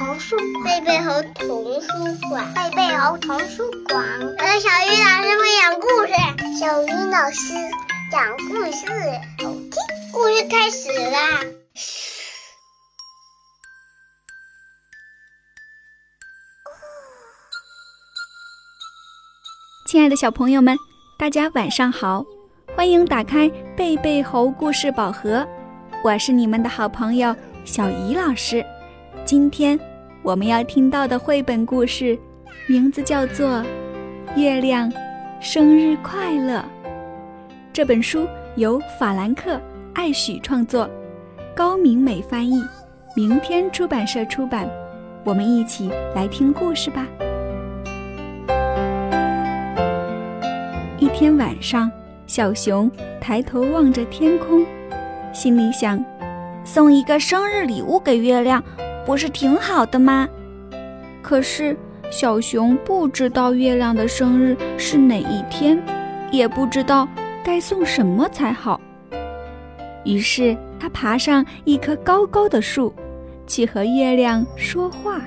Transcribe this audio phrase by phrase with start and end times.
[0.00, 0.34] 童书
[0.64, 1.88] 贝贝猴童书
[2.30, 4.02] 馆，贝贝猴童书馆。
[4.18, 6.14] 我的小鱼老师会讲故事，
[6.58, 7.52] 小鱼老师
[8.10, 8.86] 讲故事，
[9.44, 9.72] 好听。
[10.10, 11.44] 故事开始啦！
[19.86, 20.78] 亲爱的小朋友们，
[21.18, 22.24] 大家晚上好，
[22.74, 25.46] 欢迎打开贝贝猴故事宝盒，
[26.02, 28.64] 我是你们的好朋友小怡老师。
[29.26, 29.78] 今天
[30.22, 32.18] 我们要听到的绘本故事，
[32.66, 33.48] 名字叫做
[34.36, 34.92] 《月亮
[35.40, 36.58] 生日快乐》。
[37.72, 39.54] 这本书由法兰克·
[39.94, 40.88] 艾许创作，
[41.56, 42.62] 高明美翻译，
[43.16, 44.68] 明天出版社出版。
[45.24, 47.06] 我们一起来听故事吧。
[50.98, 51.90] 一天晚上，
[52.26, 52.90] 小熊
[53.22, 54.66] 抬头望着天空，
[55.32, 55.98] 心里想：
[56.62, 58.62] 送一个生日礼物给月亮。
[59.06, 60.28] 不是挺好的吗？
[61.22, 61.76] 可是
[62.10, 65.82] 小熊不知道月亮的生日是哪一天，
[66.30, 67.08] 也不知道
[67.44, 68.80] 该送什么才好。
[70.04, 72.94] 于是他爬上一棵高高的树，
[73.46, 75.20] 去和月亮说话：“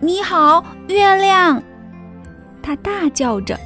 [0.00, 1.62] 你好，月亮！”
[2.62, 3.58] 他大叫着。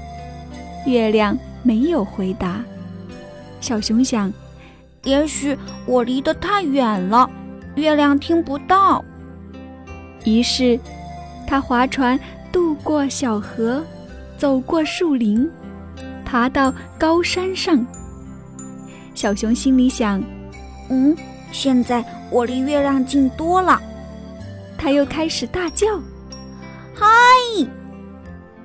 [0.86, 2.60] 月亮没有回答。
[3.60, 4.30] 小熊想：
[5.04, 7.28] 也许我离得太远了，
[7.76, 9.02] 月亮听不到。
[10.24, 10.78] 于是，
[11.46, 12.18] 他划船
[12.50, 13.84] 渡过小河，
[14.36, 15.48] 走过树林，
[16.24, 17.86] 爬到高山上。
[19.14, 20.22] 小熊心里想
[20.90, 21.16] ：“嗯，
[21.52, 23.80] 现在我离月亮近多了。”
[24.76, 25.86] 他又开始大叫
[26.94, 27.06] ：“嗨！”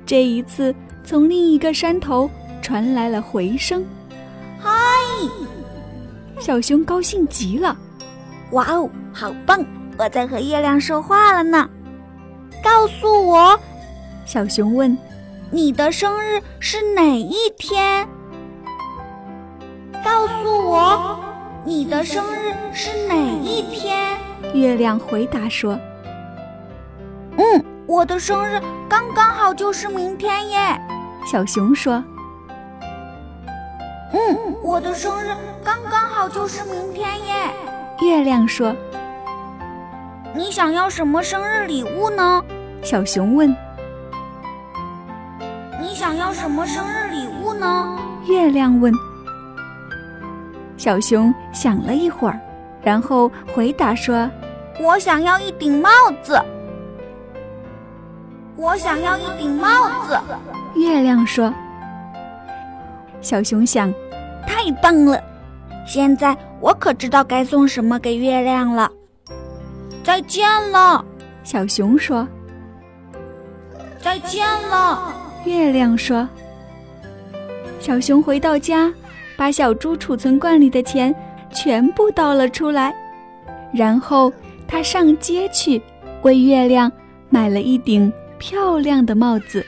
[0.06, 2.30] 这一次，从另一个山头
[2.62, 3.86] 传来了回声
[4.60, 4.70] ：“嗨！”
[6.40, 7.78] 小熊高兴极了
[8.52, 9.64] ：“哇哦，好棒！”
[10.00, 11.70] 我在和月亮说话了呢，
[12.64, 13.60] 告诉我，
[14.26, 14.98] 小熊问
[15.52, 18.08] ：“你的生日是哪一天？”
[20.02, 21.20] 告诉我，
[21.66, 24.18] 你的生日是哪一天？
[24.54, 25.78] 月亮回答说
[27.36, 30.82] ：“嗯，我的生日刚刚好就是明天耶。”
[31.30, 32.02] 小熊说
[34.16, 37.52] ：“嗯，我的生日刚刚好就是明天耶。”
[38.00, 38.74] 月亮说。
[40.40, 42.42] 你想要什么生日礼物呢？
[42.82, 43.54] 小熊问。
[45.82, 48.00] 你想要什么生日礼物呢？
[48.26, 48.94] 月亮问。
[50.78, 52.40] 小熊想了一会儿，
[52.82, 54.32] 然后回答说
[54.80, 55.90] ：“我想要一顶帽
[56.24, 56.42] 子。”
[58.56, 59.68] 我想要一顶帽
[60.08, 60.18] 子。
[60.78, 61.54] 月亮说。
[63.20, 63.94] 小熊想
[64.48, 65.22] ：“太棒了！
[65.86, 68.90] 现在我可知道该送什么给月亮了。”
[70.04, 71.04] 再见了，
[71.44, 72.28] 小熊说。
[74.02, 75.14] 再见了，
[75.46, 76.28] 月亮说。
[77.80, 78.92] 小熊回到家，
[79.38, 81.14] 把小猪储存罐里的钱
[81.54, 82.94] 全部倒了出来，
[83.74, 84.32] 然后
[84.68, 85.82] 他上街去
[86.24, 86.92] 为月亮
[87.30, 89.66] 买了一顶漂亮的帽子。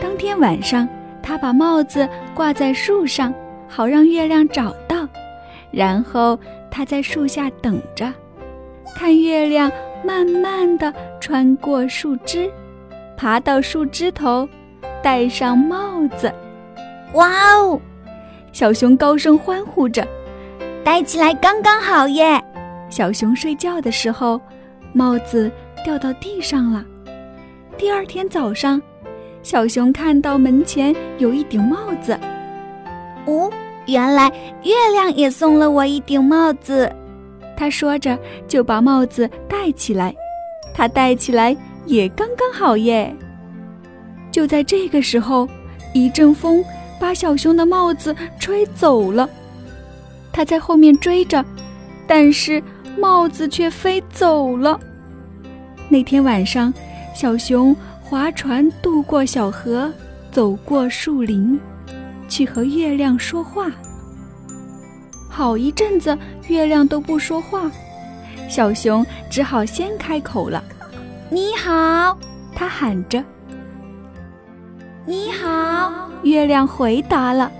[0.00, 0.88] 当天晚上，
[1.22, 3.32] 他把帽子挂在树上，
[3.68, 5.08] 好让月亮找到。
[5.70, 6.38] 然后
[6.70, 8.12] 他在树下等着。
[8.94, 9.70] 看月亮
[10.04, 12.50] 慢慢地穿过树枝，
[13.16, 14.48] 爬到树枝头，
[15.02, 16.32] 戴上帽子。
[17.14, 17.80] 哇哦！
[18.52, 20.06] 小熊高声欢呼着，
[20.84, 22.40] 戴起来刚刚好耶！
[22.88, 24.40] 小熊睡觉的时候，
[24.92, 25.50] 帽子
[25.84, 26.84] 掉到地上了。
[27.76, 28.80] 第二天早上，
[29.42, 32.18] 小熊看到门前有一顶帽子。
[33.26, 33.50] 哦，
[33.86, 34.28] 原来
[34.62, 36.90] 月亮也送了我一顶帽子。
[37.56, 40.14] 他说着，就把帽子戴起来。
[40.74, 41.56] 他戴起来
[41.86, 43.14] 也刚刚好耶。
[44.32, 45.48] 就在这个时候，
[45.92, 46.64] 一阵风
[46.98, 49.28] 把小熊的帽子吹走了。
[50.32, 51.44] 他在后面追着，
[52.06, 52.60] 但是
[52.98, 54.80] 帽子却飞走了。
[55.88, 56.74] 那天晚上，
[57.14, 59.92] 小熊划船渡过小河，
[60.32, 61.60] 走过树林，
[62.28, 63.70] 去和月亮说话。
[65.34, 66.16] 好一阵子，
[66.46, 67.68] 月亮都不说话，
[68.48, 70.62] 小熊只好先开口了
[71.28, 72.16] ：“你好！”
[72.54, 73.20] 它喊着。
[75.04, 75.90] “你好！”
[76.22, 77.50] 月亮回答了。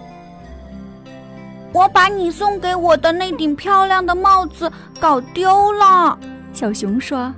[1.74, 6.16] “我把你送给我的那顶漂亮的帽子搞丢了。”
[6.54, 7.34] 小熊说。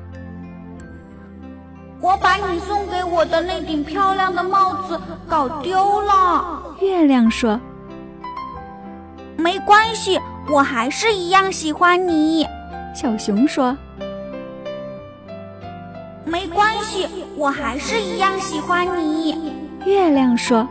[1.98, 7.58] “我把你送给我的那顶漂亮的帽子搞丢了。”月亮说。
[9.36, 12.44] 没关系，我还是一样喜欢你。”
[12.94, 13.76] 小熊说。
[16.24, 17.06] “没关系，
[17.36, 19.54] 我还是一样喜欢你。”
[19.86, 20.66] 月亮说：“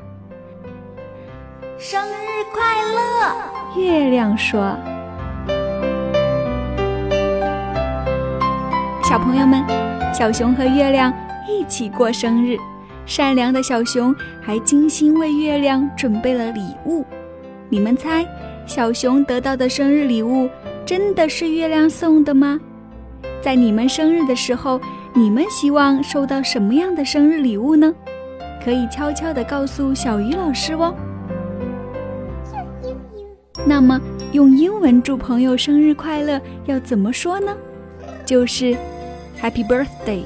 [1.78, 3.36] 生日快乐！”
[3.76, 4.76] 月亮说
[9.04, 9.64] ：“小朋友们，
[10.14, 11.14] 小熊和月亮
[11.48, 12.58] 一起过生日。
[13.08, 17.06] 善良的小熊还精心为月亮准备了礼物。
[17.70, 18.28] 你们猜，
[18.66, 20.50] 小熊得到的生日礼物
[20.86, 22.60] 真的是月亮送的吗？
[23.42, 24.80] 在你们生日的时候，
[25.14, 27.94] 你们希望收到什么样的生日礼物呢？
[28.62, 30.94] 可以悄悄地告诉小鱼老师哦。
[33.66, 34.00] 那么，
[34.34, 37.56] 用英文祝朋友生日快乐要怎么说呢？
[38.26, 38.76] 就是
[39.42, 40.24] Happy Birthday。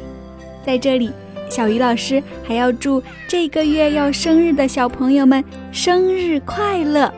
[0.65, 1.11] 在这里，
[1.51, 7.13] 小鱼老师还要祝这个月要生日的小朋友们生日快乐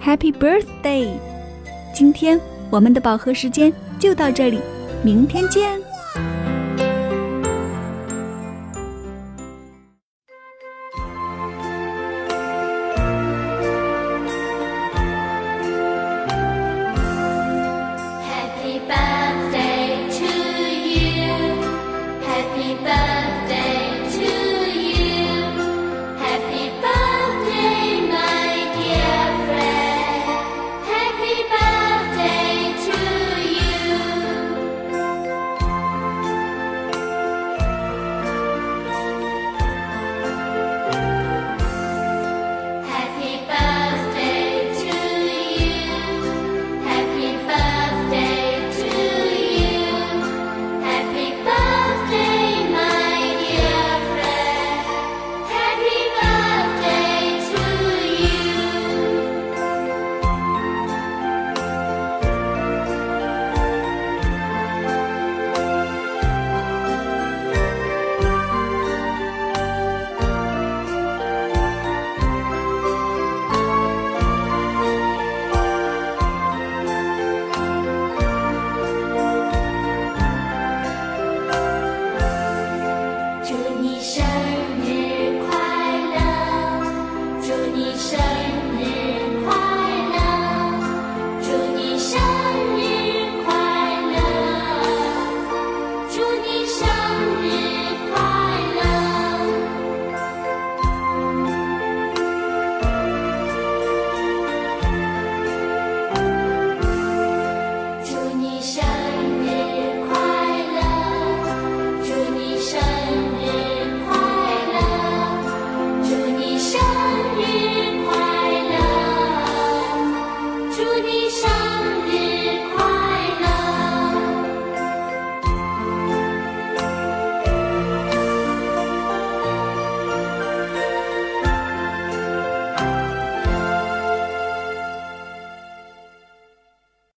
[0.00, 1.08] ，Happy Birthday！
[1.92, 2.40] 今天
[2.70, 4.60] 我们的饱和时间就到这里，
[5.02, 5.72] 明天见。